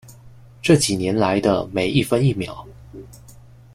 [0.63, 2.65] 这几年来的每一分一秒